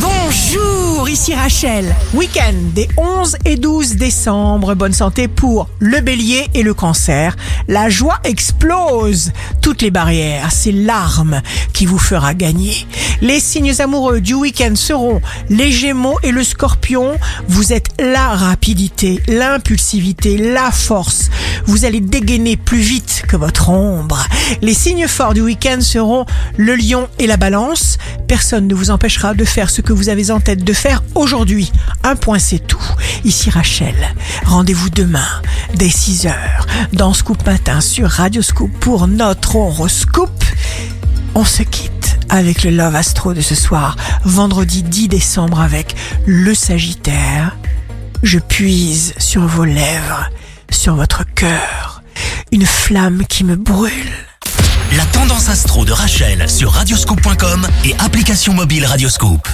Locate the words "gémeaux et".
15.72-16.30